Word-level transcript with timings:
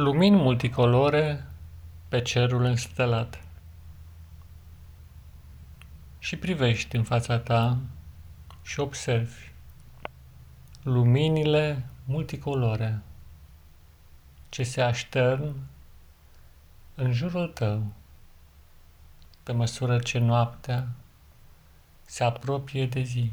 Lumini 0.00 0.36
multicolore 0.36 1.46
pe 2.08 2.22
cerul 2.22 2.64
înstelat. 2.64 3.42
Și 6.18 6.36
privești 6.36 6.96
în 6.96 7.02
fața 7.02 7.38
ta 7.38 7.78
și 8.62 8.80
observi 8.80 9.52
luminile 10.82 11.84
multicolore 12.04 13.02
ce 14.48 14.62
se 14.62 14.80
aștern 14.80 15.54
în 16.94 17.12
jurul 17.12 17.48
tău 17.48 17.82
pe 19.42 19.52
măsură 19.52 19.98
ce 19.98 20.18
noaptea 20.18 20.88
se 22.04 22.24
apropie 22.24 22.86
de 22.86 23.00
zi. 23.02 23.32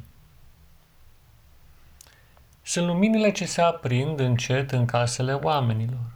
Sunt 2.62 2.86
luminile 2.86 3.32
ce 3.32 3.46
se 3.46 3.62
aprind 3.62 4.20
încet 4.20 4.72
în 4.72 4.86
casele 4.86 5.34
oamenilor 5.34 6.15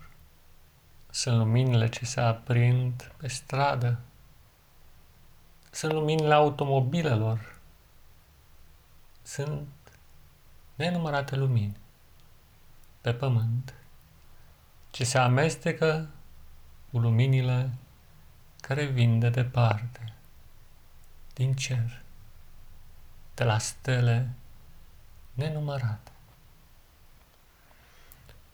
sunt 1.20 1.38
luminile 1.38 1.90
ce 1.90 2.06
se 2.06 2.22
aprind 2.22 3.12
pe 3.18 3.28
stradă. 3.28 4.00
Sunt 5.72 5.92
luminile 5.92 6.34
automobilelor. 6.34 7.60
Sunt 9.22 9.68
nenumărate 10.76 11.36
lumini 11.36 11.78
pe 13.02 13.14
pământ 13.14 13.74
ce 14.90 15.04
se 15.04 15.18
amestecă 15.18 16.10
cu 16.92 17.00
luminile 17.00 17.70
care 18.62 18.86
vin 18.86 19.20
de 19.20 19.30
departe, 19.30 20.14
din 21.34 21.54
cer, 21.54 22.02
de 23.34 23.44
la 23.44 23.58
stele 23.58 24.30
nenumărate. 25.34 26.12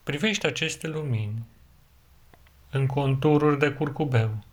Privește 0.04 0.48
aceste 0.48 0.88
lumini 0.88 1.46
în 2.76 2.86
contururi 2.86 3.60
de 3.60 3.72
curcubeu. 3.72 4.44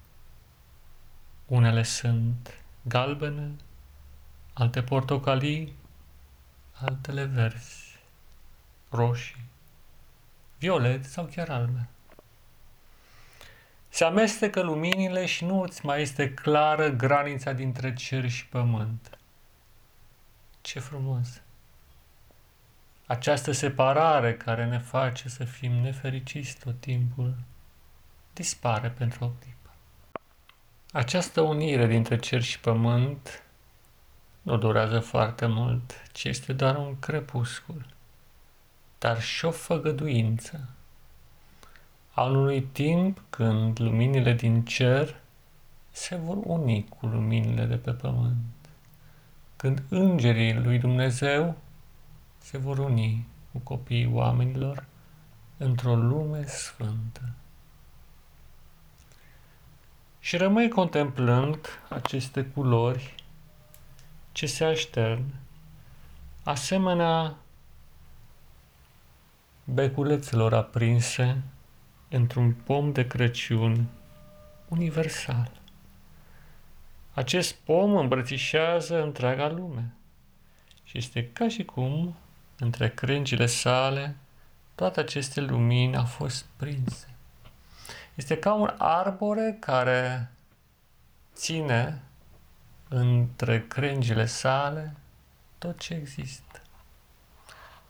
Unele 1.47 1.83
sunt 1.83 2.55
galbene, 2.83 3.51
alte 4.53 4.83
portocalii, 4.83 5.75
altele 6.73 7.25
verzi, 7.25 7.99
roșii, 8.91 9.45
violet 10.59 11.05
sau 11.05 11.25
chiar 11.25 11.49
albe. 11.49 11.89
Se 13.89 14.05
amestecă 14.05 14.61
luminile 14.61 15.27
și 15.27 15.45
nu 15.45 15.61
îți 15.61 15.87
mai 15.87 16.01
este 16.01 16.35
clară 16.35 16.89
granița 16.89 17.53
dintre 17.53 17.95
cer 17.95 18.29
și 18.29 18.47
pământ. 18.47 19.19
Ce 20.61 20.81
frumos! 20.81 21.41
Această 23.07 23.53
separare 23.53 24.37
care 24.37 24.67
ne 24.67 24.79
face 24.79 25.29
să 25.29 25.45
fim 25.45 25.73
nefericiți 25.73 26.59
tot 26.59 26.81
timpul 26.81 27.35
dispare 28.33 28.89
pentru 28.89 29.25
o 29.25 29.29
clipă. 29.29 29.71
Această 30.93 31.41
unire 31.41 31.87
dintre 31.87 32.19
cer 32.19 32.43
și 32.43 32.61
pământ 32.61 33.43
nu 34.43 34.57
durează 34.57 35.01
foarte 35.01 35.47
mult, 35.47 36.03
ci 36.13 36.25
este 36.25 36.53
doar 36.53 36.77
un 36.77 36.99
crepuscul, 36.99 37.87
dar 38.99 39.23
și 39.23 39.45
o 39.45 39.51
făgăduință 39.51 40.69
a 42.11 42.23
unui 42.23 42.63
timp 42.63 43.23
când 43.31 43.81
luminile 43.81 44.33
din 44.33 44.65
cer 44.65 45.21
se 45.91 46.17
vor 46.17 46.37
uni 46.45 46.89
cu 46.89 47.07
luminile 47.07 47.65
de 47.65 47.77
pe 47.77 47.93
pământ, 47.93 48.37
când 49.57 49.83
îngerii 49.89 50.55
lui 50.55 50.79
Dumnezeu 50.79 51.57
se 52.39 52.59
vor 52.59 52.79
uni 52.79 53.27
cu 53.53 53.59
copiii 53.59 54.11
oamenilor 54.13 54.85
într-o 55.57 55.95
lume 55.95 56.47
sfântă 56.47 57.33
și 60.25 60.37
rămâi 60.37 60.69
contemplând 60.69 61.67
aceste 61.89 62.45
culori 62.45 63.15
ce 64.33 64.47
se 64.47 64.65
aștern, 64.65 65.25
asemenea 66.43 67.37
beculețelor 69.65 70.55
aprinse 70.55 71.43
într-un 72.09 72.53
pom 72.53 72.93
de 72.93 73.07
Crăciun 73.07 73.87
universal. 74.69 75.51
Acest 77.13 77.55
pom 77.55 77.97
îmbrățișează 77.97 79.03
întreaga 79.03 79.49
lume 79.49 79.95
și 80.85 80.99
este 80.99 81.29
ca 81.33 81.49
și 81.49 81.65
cum 81.65 82.17
între 82.59 82.91
crengile 82.91 83.47
sale 83.47 84.17
toate 84.75 85.01
aceste 85.01 85.41
lumini 85.41 85.97
au 85.97 86.05
fost 86.05 86.45
prinse. 86.57 87.12
Este 88.23 88.39
ca 88.39 88.53
un 88.53 88.75
arbore 88.79 89.57
care 89.61 90.31
ține 91.35 92.03
între 92.89 93.67
crengile 93.67 94.27
sale 94.27 94.95
tot 95.59 95.79
ce 95.79 95.95
există. 95.95 96.61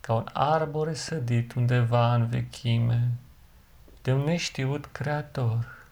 Ca 0.01 0.15
un 0.15 0.29
arbore 0.33 0.95
sădit 0.95 1.53
undeva 1.53 2.15
în 2.15 2.27
vechime 2.27 3.11
de 4.03 4.13
un 4.13 4.21
neștiut 4.21 4.87
creator 4.87 5.87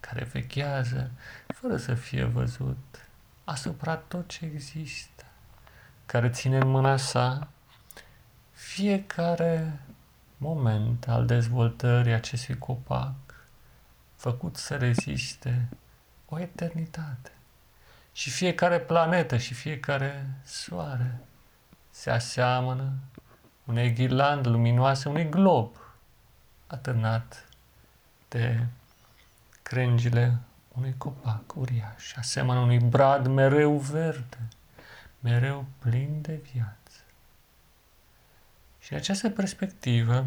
care 0.00 0.24
vechează 0.24 1.10
fără 1.46 1.76
să 1.76 1.94
fie 1.94 2.24
văzut 2.24 3.08
asupra 3.44 3.96
tot 3.96 4.28
ce 4.28 4.44
există, 4.44 5.24
care 6.06 6.30
ține 6.30 6.56
în 6.56 6.68
mâna 6.68 6.96
sa 6.96 7.48
fiecare 8.52 9.80
moment 10.36 11.08
al 11.08 11.26
dezvoltării 11.26 12.12
acestui 12.12 12.58
copac 12.58 13.31
făcut 14.22 14.56
să 14.56 14.76
reziste 14.76 15.68
o 16.28 16.40
eternitate. 16.40 17.30
Și 18.12 18.30
fiecare 18.30 18.80
planetă 18.80 19.36
și 19.36 19.54
fiecare 19.54 20.26
soare 20.44 21.18
se 21.90 22.10
aseamănă 22.10 22.92
unei 23.64 23.92
ghirlandă 23.92 24.48
luminoase, 24.48 25.08
unui 25.08 25.28
glob 25.28 25.76
atârnat 26.66 27.48
de 28.28 28.66
crengile 29.62 30.38
unui 30.68 30.94
copac 30.98 31.56
uriaș, 31.56 32.16
aseamănă 32.16 32.58
unui 32.60 32.78
brad 32.78 33.26
mereu 33.26 33.76
verde, 33.76 34.38
mereu 35.20 35.66
plin 35.78 36.20
de 36.20 36.40
viață. 36.52 37.00
Și 38.80 38.92
în 38.92 38.98
această 38.98 39.30
perspectivă, 39.30 40.26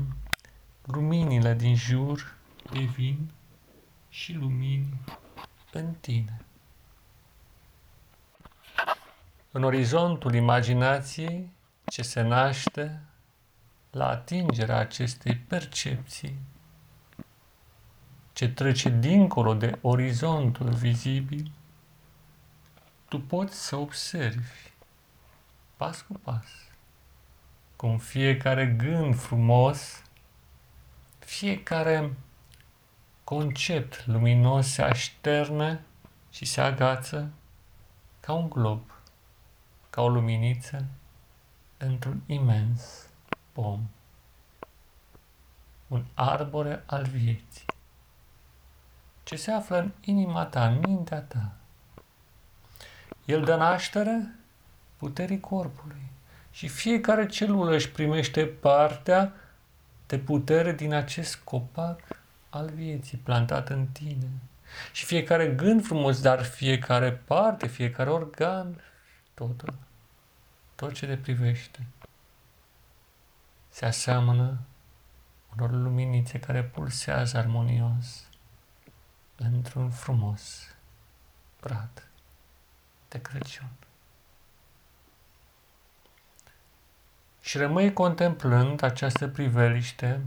luminile 0.85 1.53
din 1.53 1.75
jur 1.75 2.35
devin 2.71 3.29
și 4.15 4.33
lumini 4.33 4.99
în 5.71 5.93
tine. 5.93 6.41
În 9.51 9.63
orizontul 9.63 10.33
imaginației 10.33 11.51
ce 11.85 12.01
se 12.01 12.21
naște 12.21 13.01
la 13.91 14.07
atingerea 14.07 14.77
acestei 14.77 15.35
percepții 15.35 16.39
ce 18.33 18.49
trece 18.49 18.89
dincolo 18.89 19.53
de 19.53 19.77
orizontul 19.81 20.69
vizibil, 20.69 21.51
tu 23.07 23.19
poți 23.19 23.65
să 23.65 23.75
observi 23.75 24.71
pas 25.77 26.01
cu 26.01 26.13
pas 26.13 26.47
cum 27.75 27.97
fiecare 27.97 28.67
gând 28.67 29.15
frumos, 29.15 30.01
fiecare 31.19 32.13
concept 33.25 34.05
luminos 34.05 34.67
se 34.67 34.81
așterne 34.81 35.81
și 36.29 36.45
se 36.45 36.61
agață 36.61 37.31
ca 38.19 38.33
un 38.33 38.49
glob, 38.49 38.81
ca 39.89 40.01
o 40.01 40.09
luminiță 40.09 40.85
într-un 41.77 42.21
imens 42.25 43.07
pom. 43.51 43.79
Un 45.87 46.05
arbore 46.13 46.83
al 46.85 47.03
vieții, 47.03 47.65
ce 49.23 49.35
se 49.35 49.51
află 49.51 49.77
în 49.77 49.91
inima 50.01 50.45
ta, 50.45 50.67
în 50.67 50.79
mintea 50.79 51.21
ta. 51.21 51.51
El 53.25 53.43
dă 53.43 53.55
naștere 53.55 54.35
puterii 54.97 55.39
corpului 55.39 56.11
și 56.51 56.67
fiecare 56.67 57.25
celulă 57.25 57.75
își 57.75 57.91
primește 57.91 58.45
partea 58.45 59.33
de 60.07 60.19
putere 60.19 60.73
din 60.73 60.93
acest 60.93 61.35
copac 61.35 62.23
al 62.55 62.69
vieții 62.69 63.17
plantat 63.17 63.69
în 63.69 63.87
tine. 63.87 64.29
Și 64.91 65.05
fiecare 65.05 65.47
gând 65.47 65.85
frumos, 65.85 66.21
dar 66.21 66.43
fiecare 66.43 67.11
parte, 67.11 67.67
fiecare 67.67 68.09
organ, 68.09 68.81
totul, 69.33 69.73
tot 70.75 70.93
ce 70.93 71.05
te 71.05 71.17
privește, 71.17 71.85
se 73.69 73.85
aseamănă 73.85 74.57
unor 75.55 75.71
luminițe 75.71 76.39
care 76.39 76.63
pulsează 76.63 77.37
armonios 77.37 78.27
într-un 79.35 79.89
frumos 79.89 80.75
brad 81.61 82.07
de 83.07 83.21
Crăciun. 83.21 83.69
Și 87.41 87.57
rămâi 87.57 87.93
contemplând 87.93 88.83
această 88.83 89.27
priveliște 89.27 90.21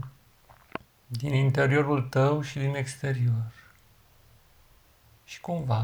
din 1.11 1.33
interiorul 1.33 2.01
tău 2.01 2.41
și 2.41 2.59
din 2.59 2.75
exterior. 2.75 3.51
Și 5.23 5.39
cumva, 5.39 5.83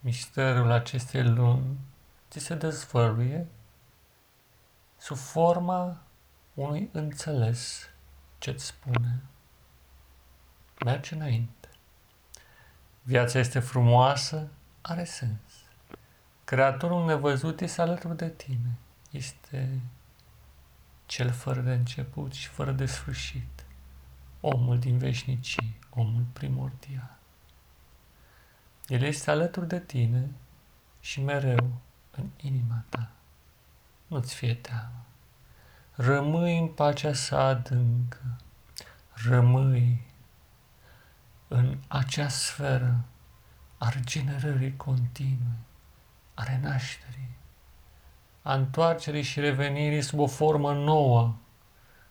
misterul 0.00 0.70
acestei 0.70 1.24
luni 1.24 1.78
ți 2.30 2.38
se 2.38 2.54
dezvăluie 2.54 3.46
sub 4.96 5.16
forma 5.16 6.02
unui 6.54 6.88
înțeles 6.92 7.88
ce-ți 8.38 8.64
spune 8.64 9.22
merge 10.84 11.14
înainte. 11.14 11.68
Viața 13.02 13.38
este 13.38 13.58
frumoasă, 13.58 14.48
are 14.80 15.04
sens. 15.04 15.40
Creatorul 16.44 17.04
nevăzut 17.04 17.60
este 17.60 17.80
alături 17.80 18.16
de 18.16 18.30
tine. 18.30 18.78
Este 19.10 19.80
cel 21.06 21.30
fără 21.30 21.60
de 21.60 21.72
început 21.72 22.32
și 22.32 22.48
fără 22.48 22.72
de 22.72 22.86
sfârșit. 22.86 23.65
Omul 24.48 24.78
din 24.78 24.98
veșnicii, 24.98 25.78
omul 25.90 26.24
primordial. 26.32 27.18
El 28.86 29.02
este 29.02 29.30
alături 29.30 29.68
de 29.68 29.80
tine 29.80 30.30
și 31.00 31.20
mereu 31.20 31.72
în 32.10 32.28
inima 32.36 32.84
ta. 32.88 33.10
Nu-ți 34.06 34.34
fie 34.34 34.54
teamă. 34.54 35.04
Rămâi 35.94 36.58
în 36.58 36.68
pacea 36.68 37.12
sa 37.12 37.46
adâncă. 37.46 38.40
Rămâi 39.12 40.06
în 41.48 41.78
acea 41.88 42.28
sferă 42.28 43.04
a 43.78 43.88
regenerării 43.88 44.76
continue, 44.76 45.58
a 46.34 46.42
renașterii, 46.42 47.36
a 48.42 48.54
întoarcerii 48.54 49.22
și 49.22 49.40
revenirii 49.40 50.02
sub 50.02 50.18
o 50.18 50.26
formă 50.26 50.72
nouă 50.72 51.34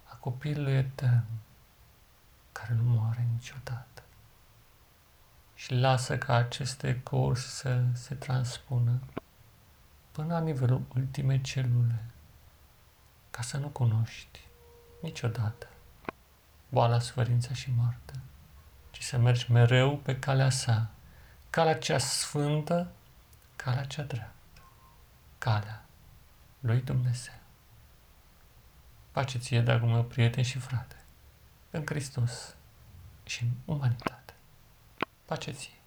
a 0.04 0.16
copilului 0.16 0.74
etern, 0.74 1.26
care 2.66 2.78
nu 2.78 2.84
moare 2.84 3.28
niciodată. 3.32 4.04
Și 5.56 5.74
lasă 5.74 6.18
ca 6.18 6.36
aceste 6.36 6.88
ecouri 6.88 7.40
să 7.40 7.84
se 7.94 8.16
transpună 8.16 9.00
până 10.12 10.34
la 10.34 10.40
nivelul 10.40 10.82
ultimei 10.96 11.42
celule, 11.42 12.06
ca 13.32 13.42
să 13.42 13.58
nu 13.58 13.68
cunoști 13.68 14.40
niciodată 15.02 15.68
boala, 16.70 17.00
suferința 17.00 17.54
și 17.54 17.72
moartea, 17.72 18.20
ci 18.92 19.02
să 19.02 19.18
mergi 19.18 19.52
mereu 19.52 19.98
pe 19.98 20.20
calea 20.20 20.50
sa, 20.50 20.90
calea 21.50 21.78
cea 21.78 21.98
sfântă, 21.98 22.92
calea 23.56 23.86
cea 23.86 24.04
dreaptă, 24.04 24.62
calea 25.38 25.86
lui 26.60 26.82
Dumnezeu. 26.82 27.40
Pace 29.12 29.38
ție, 29.38 29.62
dragul 29.62 29.90
meu, 29.90 30.04
prieten 30.04 30.44
și 30.44 30.60
frate, 30.60 30.96
în 31.76 31.84
Hristos 31.86 32.56
și 33.24 33.44
în 33.44 33.50
umanitate. 33.66 34.34
Pace 35.26 35.52
ție! 35.52 35.80